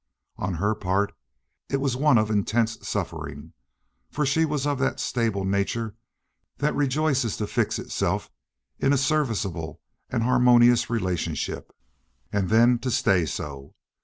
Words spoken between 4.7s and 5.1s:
that